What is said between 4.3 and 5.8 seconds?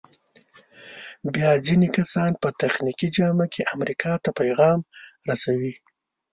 پیغام رسوي.